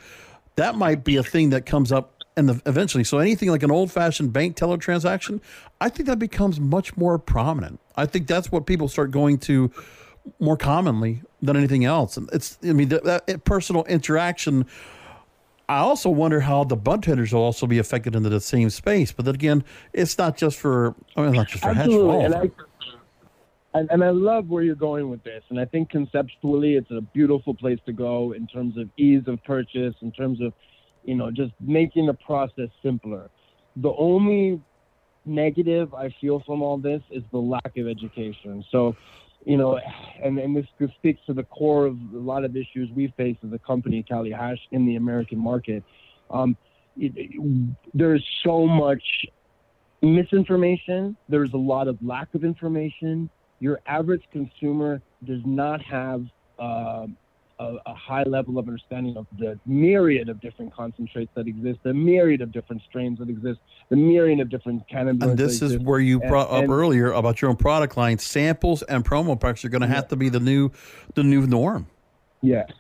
[0.58, 3.72] that might be a thing that comes up and the, eventually so anything like an
[3.72, 5.42] old fashioned bank teller transaction
[5.80, 9.72] i think that becomes much more prominent i think that's what people start going to
[10.40, 14.66] more commonly than anything else and it's i mean that, that personal interaction
[15.70, 19.14] I also wonder how the bud tenders will also be affected into the same space.
[19.14, 19.64] But then again,
[19.94, 22.52] it's not just for I mean, not just for Absolutely, and I
[23.74, 25.44] and, and I love where you're going with this.
[25.50, 29.42] And I think conceptually, it's a beautiful place to go in terms of ease of
[29.44, 30.54] purchase, in terms of,
[31.04, 33.30] you know, just making the process simpler.
[33.78, 34.62] The only
[35.26, 38.64] negative I feel from all this is the lack of education.
[38.72, 38.96] So,
[39.46, 39.80] you know,
[40.24, 40.66] and, and this,
[40.98, 44.32] speaks to the core of a lot of issues we face as a company, Cali
[44.32, 45.84] Hash, in the American market.
[46.30, 46.56] Um,
[46.98, 49.04] it, it, there's so much
[50.02, 51.16] misinformation.
[51.30, 53.30] There's a lot of lack of information.
[53.60, 56.26] Your average consumer does not have
[56.60, 57.08] uh,
[57.62, 61.94] a, a, high level of understanding of the myriad of different concentrates that exist, the
[61.94, 65.30] myriad of different strains that exist, the myriad of different cannabinoids.
[65.30, 68.18] And this is where you brought and, up and, earlier about your own product line.
[68.18, 69.96] Samples and promo packs are going to yeah.
[69.96, 70.72] have to be the new,
[71.14, 71.88] the new norm.
[72.42, 72.72] Yes,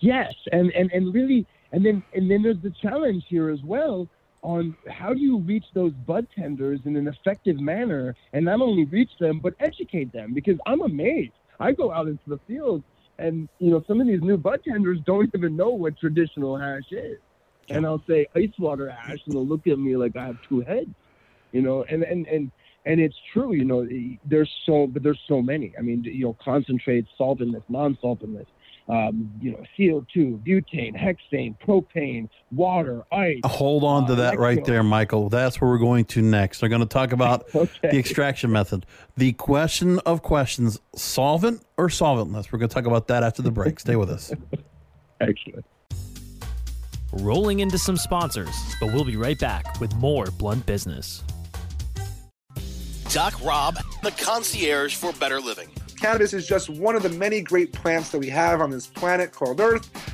[0.00, 4.06] yes, and and and really, and then and then there's the challenge here as well
[4.42, 8.84] on how do you reach those bud tenders in an effective manner and not only
[8.86, 12.82] reach them but educate them because i'm amazed i go out into the field
[13.20, 16.90] and you know some of these new bud tenders don't even know what traditional hash
[16.90, 17.18] is.
[17.68, 20.60] And i'll say ice water hash and they'll look at me like i have two
[20.62, 20.90] heads
[21.52, 22.50] you know and and and
[22.86, 23.86] and it's true you know
[24.24, 25.72] there's so but there's so many.
[25.78, 28.46] I mean you know concentrates solventless non-solventless
[28.88, 33.40] um, you know, CO2, butane, hexane, propane, water, ice.
[33.44, 35.28] Hold on to uh, that right there, Michael.
[35.28, 36.62] That's where we're going to next.
[36.62, 37.90] We're going to talk about okay.
[37.90, 38.86] the extraction method.
[39.16, 42.52] The question of questions solvent or solventless?
[42.52, 43.78] We're going to talk about that after the break.
[43.80, 44.32] Stay with us.
[45.20, 45.64] Excellent.
[47.12, 51.22] Rolling into some sponsors, but we'll be right back with more Blunt Business.
[53.08, 55.68] Doc Rob, the concierge for better living
[56.00, 59.32] Cannabis is just one of the many great plants that we have on this planet
[59.32, 60.09] called Earth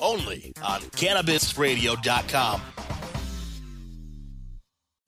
[0.00, 2.79] Only on cannabisradio.com.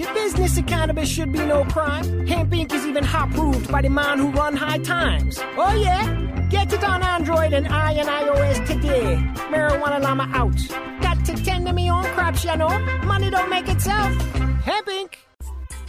[0.00, 2.26] The business of cannabis should be no crime.
[2.26, 2.72] Hemp Inc.
[2.72, 5.38] is even hot proved by the man who run high times.
[5.58, 6.48] Oh yeah?
[6.48, 9.16] Get it on Android and I and iOS today.
[9.52, 10.56] Marijuana Llama out.
[11.02, 12.78] Got to tend to me own crops, you know.
[13.04, 14.16] Money don't make itself.
[14.64, 15.16] Hemp Inc.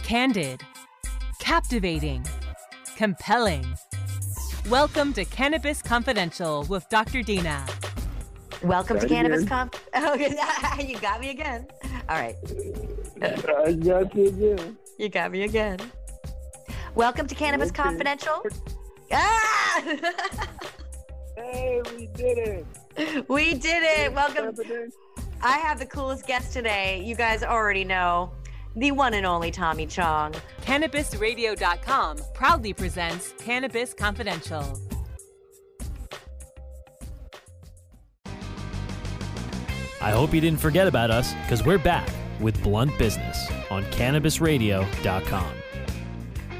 [0.02, 0.60] Candid.
[1.38, 2.22] Captivating.
[2.98, 3.64] Compelling.
[4.68, 7.22] Welcome to Cannabis Confidential with Dr.
[7.22, 7.64] Dina.
[8.62, 9.74] Welcome to Cannabis Conf.
[9.94, 10.14] Oh,
[10.78, 11.66] you got me again.
[12.08, 12.36] All right.
[13.20, 14.76] I got you again.
[14.98, 15.78] You got me again.
[16.94, 17.82] Welcome to Cannabis okay.
[17.82, 18.42] Confidential.
[19.12, 19.82] Ah!
[21.36, 22.38] hey, we did
[22.96, 23.28] it.
[23.28, 24.12] We did it.
[24.12, 24.54] Welcome.
[25.42, 27.02] I have the coolest guest today.
[27.04, 28.32] You guys already know
[28.76, 30.34] the one and only Tommy Chong.
[30.62, 34.80] CannabisRadio.com proudly presents Cannabis Confidential.
[40.02, 42.08] I hope you didn't forget about us because we're back
[42.40, 45.52] with Blunt Business on CannabisRadio.com.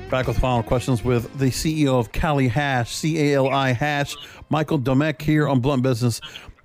[0.08, 4.14] Back with final questions with the CEO of Cali Hash, C A L I Hash,
[4.48, 6.20] Michael Domek here on Blunt Business.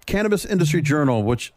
[0.05, 1.51] Cannabis Industry Journal, which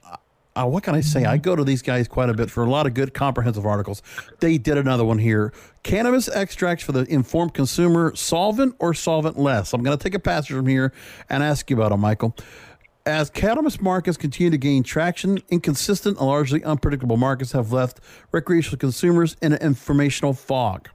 [0.57, 1.27] uh, what can I say?
[1.27, 4.03] I go to these guys quite a bit for a lot of good comprehensive articles.
[4.41, 5.53] They did another one here.
[5.83, 9.75] Cannabis extracts for the informed consumer, solvent or solvent less?
[9.75, 10.93] I'm going to take a passage from here
[11.29, 12.35] and ask you about them, Michael.
[13.07, 17.99] As cannabis markets continue to gain traction, inconsistent and largely unpredictable markets have left
[18.31, 20.91] recreational consumers in an informational fog.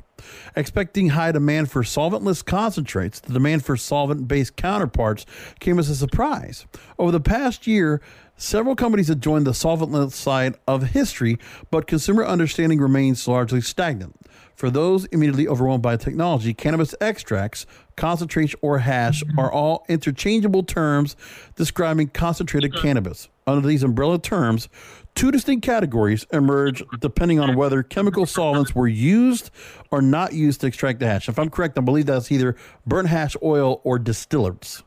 [0.56, 5.26] Expecting high demand for solventless concentrates, the demand for solvent based counterparts
[5.60, 6.66] came as a surprise.
[6.99, 8.01] Over the past year,
[8.38, 11.39] several companies have joined the solventless side of history,
[11.72, 14.16] but consumer understanding remains largely stagnant.
[14.56, 17.66] For those immediately overwhelmed by technology, cannabis extracts,
[17.97, 19.38] concentrates, or hash mm-hmm.
[19.38, 21.18] are all interchangeable terms
[21.56, 22.82] describing concentrated mm-hmm.
[22.82, 23.28] cannabis.
[23.45, 24.70] Under these umbrella terms,
[25.14, 29.51] two distinct categories emerge depending on whether chemical solvents were used
[29.91, 31.30] or not used to extract the hash.
[31.30, 32.56] If I'm correct, I believe that's either
[32.89, 34.84] butane hash oil or distillates.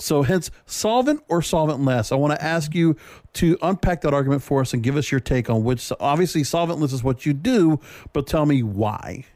[0.00, 2.10] So, hence, solvent or solventless.
[2.10, 2.96] I want to ask you
[3.34, 5.92] to unpack that argument for us and give us your take on which.
[6.00, 7.78] Obviously, solventless is what you do,
[8.12, 9.26] but tell me why.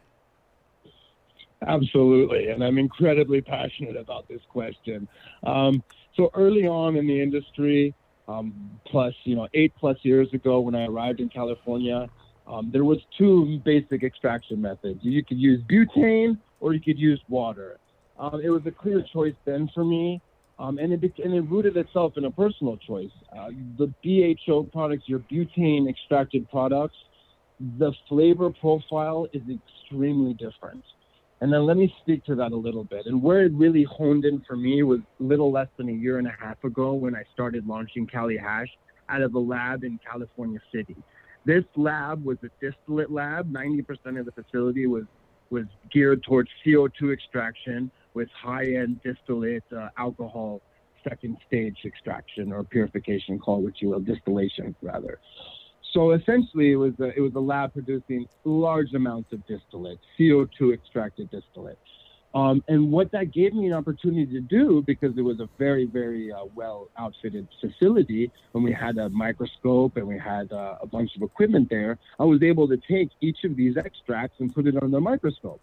[1.67, 5.09] Absolutely, and I'm incredibly passionate about this question.
[5.45, 5.83] Um,
[6.17, 7.95] so early on in the industry,
[8.29, 12.09] um, plus you know eight plus years ago when I arrived in California,
[12.47, 15.01] um, there was two basic extraction methods.
[15.03, 17.79] You could use butane or you could use water.
[18.19, 20.21] Um, it was a clear choice then for me,
[20.59, 23.11] um, and, it, and it rooted itself in a personal choice.
[23.37, 23.49] Uh,
[23.79, 26.97] the BHO products, your butane extracted products,
[27.79, 30.83] the flavor profile is extremely different.
[31.41, 33.07] And then let me speak to that a little bit.
[33.07, 36.27] And where it really honed in for me was little less than a year and
[36.27, 38.69] a half ago when I started launching Cali Hash
[39.09, 40.97] out of a lab in California City.
[41.45, 43.53] This lab was a distillate lab.
[43.53, 45.05] 90% of the facility was
[45.55, 50.61] was geared towards CO2 extraction with high-end distillate uh, alcohol
[51.09, 55.19] second stage extraction or purification, call what you will, distillation rather.
[55.93, 60.75] So essentially, it was a, it was a lab producing large amounts of distillate, CO2
[60.75, 61.79] extracted distillate.
[62.35, 65.85] Um, and what that gave me an opportunity to do, because it was a very,
[65.85, 70.87] very uh, well outfitted facility, when we had a microscope and we had uh, a
[70.87, 74.67] bunch of equipment there, I was able to take each of these extracts and put
[74.67, 75.61] it under the microscope.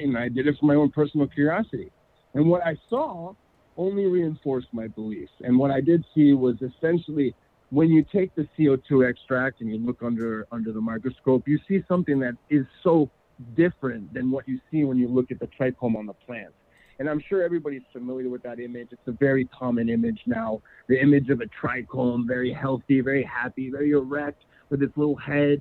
[0.00, 1.92] And I did it for my own personal curiosity.
[2.32, 3.34] And what I saw
[3.76, 5.32] only reinforced my beliefs.
[5.42, 7.34] And what I did see was essentially
[7.70, 11.84] when you take the CO2 extract and you look under under the microscope, you see
[11.86, 13.10] something that is so
[13.54, 16.54] different than what you see when you look at the trichome on the plant.
[16.98, 18.88] And I'm sure everybody's familiar with that image.
[18.92, 20.62] It's a very common image now.
[20.88, 25.60] The image of a trichome, very healthy, very happy, very erect, with its little head.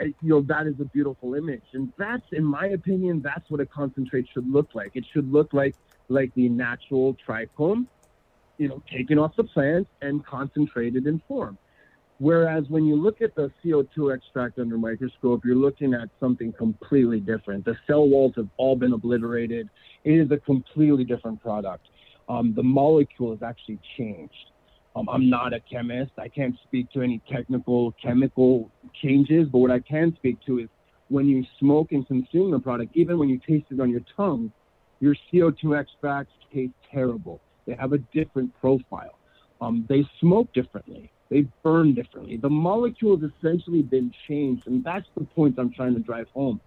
[0.00, 1.62] You know, that is a beautiful image.
[1.72, 4.92] And that's, in my opinion, that's what a concentrate should look like.
[4.94, 5.76] It should look like
[6.08, 7.86] like the natural trichome
[8.58, 11.58] you know, taken off the plant and concentrated in form.
[12.18, 17.20] Whereas when you look at the CO2 extract under microscope, you're looking at something completely
[17.20, 17.64] different.
[17.64, 19.68] The cell walls have all been obliterated.
[20.04, 21.86] It is a completely different product.
[22.28, 24.34] Um, the molecule has actually changed.
[24.94, 26.12] Um, I'm not a chemist.
[26.18, 28.70] I can't speak to any technical chemical
[29.02, 30.68] changes, but what I can speak to is
[31.08, 34.52] when you smoke and consume the product, even when you taste it on your tongue,
[35.00, 37.40] your CO2 extracts taste terrible.
[37.66, 39.18] They have a different profile.
[39.60, 41.10] Um, they smoke differently.
[41.32, 42.36] They burn differently.
[42.36, 46.60] The molecule has essentially been changed, and that's the point I'm trying to drive home.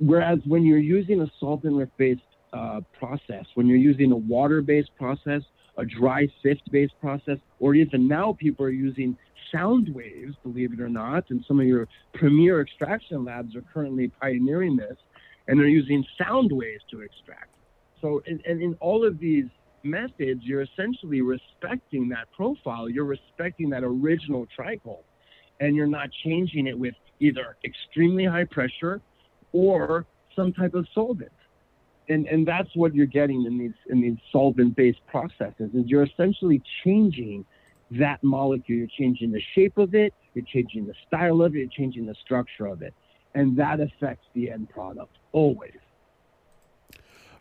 [0.00, 2.20] Whereas when you're using a solvent-based
[2.52, 5.40] uh, process, when you're using a water-based process,
[5.78, 9.16] a dry sift-based process, or even now people are using
[9.50, 14.08] sound waves, believe it or not, and some of your premier extraction labs are currently
[14.20, 14.98] pioneering this,
[15.48, 17.48] and they're using sound waves to extract.
[18.02, 19.46] So, and, and in all of these
[19.82, 22.88] methods, you're essentially respecting that profile.
[22.88, 25.02] You're respecting that original trichome,
[25.60, 29.00] and you're not changing it with either extremely high pressure
[29.52, 31.32] or some type of solvent.
[32.08, 36.60] And, and that's what you're getting in these in these solvent-based processes is you're essentially
[36.84, 37.44] changing
[37.92, 38.78] that molecule.
[38.78, 42.16] You're changing the shape of it, you're changing the style of it, you're changing the
[42.24, 42.94] structure of it.
[43.34, 45.78] And that affects the end product always.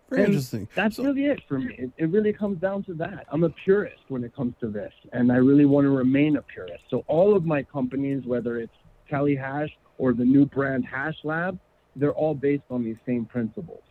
[0.10, 0.68] Very And interesting.
[0.76, 1.76] That's really it for me.
[1.78, 3.28] It, it really comes down to that.
[3.32, 6.42] I'm a purist when it comes to this, and I really want to remain a
[6.42, 6.84] purist.
[6.90, 8.74] So all of my companies, whether it's
[9.08, 11.60] Cali Hash or the new brand Hash Lab,
[11.96, 13.84] they're all based on these same principles.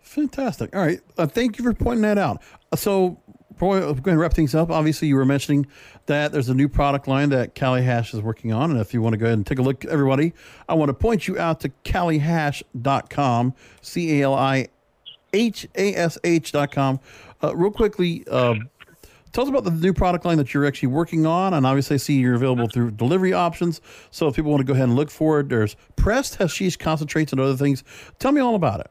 [0.00, 0.74] Fantastic.
[0.74, 1.00] All right.
[1.16, 2.42] Uh, thank you for pointing that out.
[2.72, 3.20] Uh, So,
[3.58, 4.70] going to wrap things up.
[4.70, 5.66] Obviously, you were mentioning
[6.06, 8.70] that there's a new product line that Cali Hash is working on.
[8.70, 10.32] And if you want to go ahead and take a look, everybody,
[10.68, 14.68] I want to point you out to calihash.com, C A L I
[15.32, 17.00] H A S H.com.
[17.42, 18.54] Uh, real quickly, uh,
[19.32, 21.54] tell us about the new product line that you're actually working on.
[21.54, 23.80] And obviously, I see you're available through delivery options.
[24.10, 27.32] So, if people want to go ahead and look for it, there's pressed hashish concentrates
[27.32, 27.84] and other things.
[28.18, 28.90] Tell me all about it.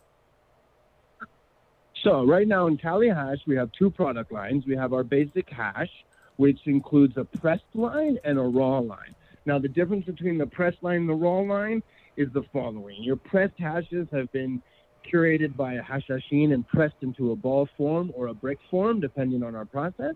[2.03, 4.65] So right now in Cali Hash, we have two product lines.
[4.67, 5.91] We have our basic hash,
[6.35, 9.15] which includes a pressed line and a raw line.
[9.45, 11.81] Now the difference between the pressed line and the raw line
[12.17, 13.01] is the following.
[13.01, 14.61] Your pressed hashes have been
[15.09, 19.41] curated by a hashashin and pressed into a ball form or a brick form, depending
[19.41, 20.15] on our process.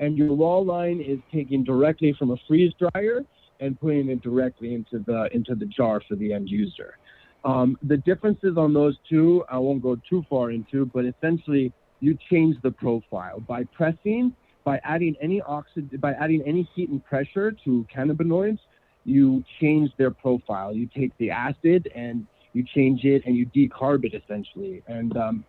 [0.00, 3.24] And your raw line is taken directly from a freeze dryer
[3.60, 6.96] and putting it directly into the into the jar for the end user.
[7.44, 12.16] Um, the differences on those two, I won't go too far into, but essentially you
[12.30, 14.34] change the profile by pressing.
[14.62, 18.58] By adding any oxygen, by adding any heat and pressure to cannabinoids,
[19.04, 20.74] you change their profile.
[20.74, 24.82] You take the acid and you change it and you decarb it essentially.
[24.86, 25.44] And um,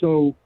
[0.00, 0.36] so,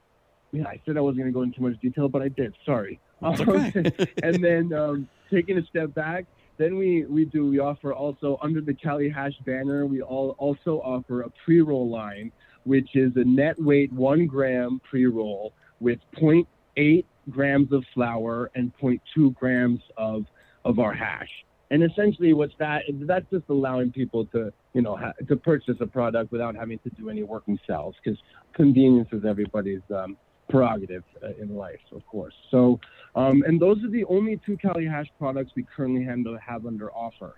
[0.51, 2.55] yeah, I said I wasn't going to go into too much detail, but I did.
[2.65, 2.99] Sorry.
[3.21, 3.91] okay.
[4.23, 6.25] and then um, taking a step back,
[6.59, 10.81] then we, we do we offer also under the Cali Hash banner, we all also
[10.83, 12.31] offer a pre-roll line,
[12.65, 19.33] which is a net weight one gram pre-roll with 0.8 grams of flour and 0.2
[19.33, 20.25] grams of
[20.65, 21.29] of our hash.
[21.71, 22.83] And essentially, what's that?
[22.91, 26.89] That's just allowing people to, you know, ha- to purchase a product without having to
[26.89, 28.19] do any work themselves, because
[28.53, 30.17] convenience is everybody's um,
[30.49, 32.33] prerogative uh, in life, of course.
[32.51, 32.79] So,
[33.15, 37.35] um, and those are the only two Cali Hash products we currently have under offer.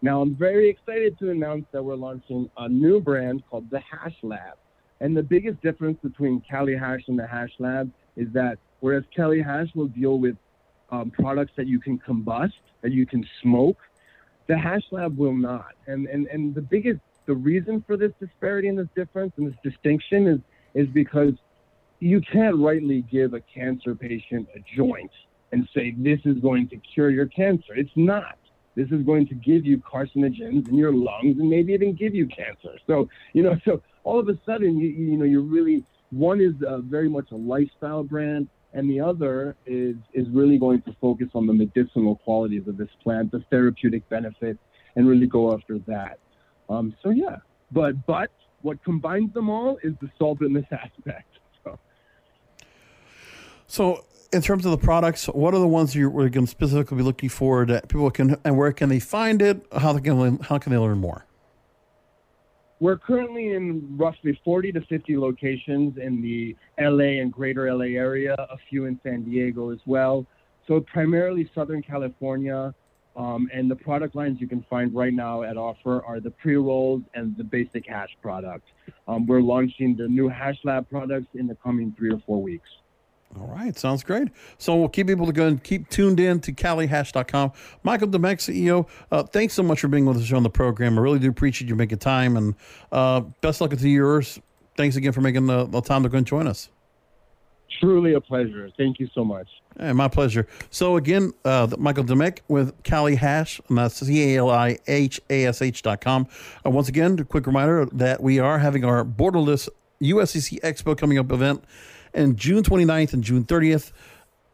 [0.00, 4.16] Now, I'm very excited to announce that we're launching a new brand called the Hash
[4.22, 4.56] Lab.
[5.00, 9.40] And the biggest difference between Cali Hash and the Hash Lab is that whereas Cali
[9.40, 10.36] Hash will deal with
[10.90, 12.52] um, products that you can combust,
[12.82, 13.78] that you can smoke.
[14.48, 15.74] The Hash Lab will not.
[15.86, 19.58] And, and, and the biggest, the reason for this disparity and this difference and this
[19.62, 20.40] distinction is,
[20.74, 21.34] is because
[22.02, 25.10] you can't rightly give a cancer patient a joint
[25.52, 27.74] and say, this is going to cure your cancer.
[27.76, 28.38] It's not.
[28.74, 32.26] This is going to give you carcinogens in your lungs and maybe even give you
[32.26, 32.76] cancer.
[32.88, 36.54] So, you know, so all of a sudden, you, you know, you're really, one is
[36.90, 41.46] very much a lifestyle brand and the other is is really going to focus on
[41.46, 44.58] the medicinal qualities of this plant, the therapeutic benefits,
[44.96, 46.18] and really go after that.
[46.68, 47.36] Um, so yeah,
[47.70, 48.30] but but
[48.62, 51.28] what combines them all is the solventless aspect.
[53.72, 54.04] So.
[54.34, 57.28] in terms of the products, what are the ones you're going to specifically be looking
[57.28, 59.66] for that people can and where can they find it?
[59.76, 61.26] How they can how can they learn more?
[62.80, 68.34] We're currently in roughly 40 to 50 locations in the LA and greater LA area,
[68.38, 70.26] a few in San Diego as well.
[70.66, 72.74] So primarily Southern California.
[73.14, 77.02] Um, and the product lines you can find right now at offer are the pre-rolls
[77.14, 78.66] and the basic hash product.
[79.06, 82.70] Um, we're launching the new Hash Lab products in the coming three or four weeks.
[83.40, 84.28] All right, sounds great.
[84.58, 87.52] So we'll keep people to go and keep tuned in to CaliHash.com.
[87.82, 90.98] Michael Demack, CEO, uh, thanks so much for being with us on the program.
[90.98, 92.54] I really do appreciate you making time, and
[92.90, 94.38] uh, best luck to yours.
[94.76, 96.68] Thanks again for making the, the time to go and join us.
[97.80, 98.70] Truly a pleasure.
[98.76, 99.48] Thank you so much.
[99.78, 100.46] Hey, my pleasure.
[100.70, 106.28] So again, uh, Michael Demek with Cali Hash, and that's C-A-L-I-H-A-S-H dot com.
[106.64, 109.68] Uh, once again, a quick reminder that we are having our Borderless
[110.02, 111.64] USCC Expo coming up event
[112.14, 113.92] and June 29th and June 30th.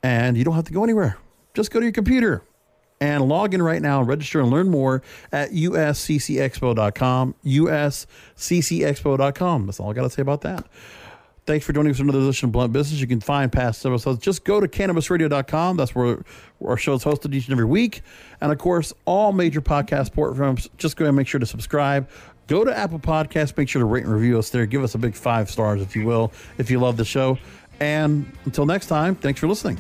[0.02, 1.18] And you don't have to go anywhere.
[1.54, 2.42] Just go to your computer
[3.00, 5.02] and log in right now register and learn more
[5.32, 7.34] at usccexpo.com.
[7.44, 9.66] usccexpo.com.
[9.66, 10.66] That's all I got to say about that.
[11.46, 13.00] Thanks for joining us for another edition of Blunt Business.
[13.00, 14.22] You can find past episodes.
[14.22, 15.78] Just go to cannabisradio.com.
[15.78, 16.22] That's where
[16.62, 18.02] our show is hosted each and every week.
[18.42, 20.68] And of course, all major podcast platforms.
[20.76, 22.06] Just go and make sure to subscribe.
[22.48, 23.56] Go to Apple Podcasts.
[23.56, 24.66] Make sure to rate and review us there.
[24.66, 27.38] Give us a big five stars, if you will, if you love the show.
[27.78, 29.78] And until next time, thanks for listening.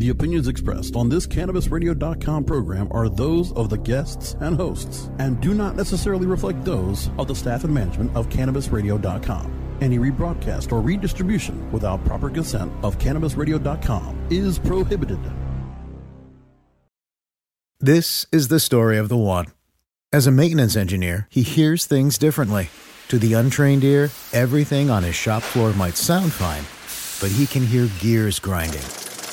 [0.00, 5.38] The opinions expressed on this CannabisRadio.com program are those of the guests and hosts and
[5.42, 9.76] do not necessarily reflect those of the staff and management of CannabisRadio.com.
[9.82, 15.18] Any rebroadcast or redistribution without proper consent of CannabisRadio.com is prohibited.
[17.78, 19.48] This is the story of the one.
[20.14, 22.70] As a maintenance engineer, he hears things differently.
[23.08, 26.64] To the untrained ear, everything on his shop floor might sound fine,
[27.20, 28.80] but he can hear gears grinding